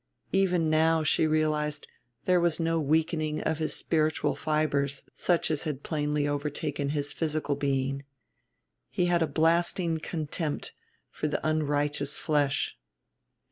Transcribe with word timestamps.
Even 0.31 0.67
now, 0.67 1.03
she 1.03 1.27
realized, 1.27 1.85
there 2.25 2.39
was 2.39 2.59
no 2.59 2.79
weakening 2.79 3.39
of 3.41 3.59
his 3.59 3.75
spiritual 3.75 4.33
fibers 4.33 5.03
such 5.13 5.51
as 5.51 5.61
had 5.61 5.83
plainly 5.83 6.27
overtaken 6.27 6.89
his 6.89 7.13
physical 7.13 7.55
being. 7.55 8.03
He 8.89 9.05
had 9.05 9.21
a 9.21 9.27
blasting 9.27 9.99
contempt 9.99 10.73
for 11.11 11.27
the 11.27 11.47
unrighteous 11.47 12.17
flesh. 12.17 12.79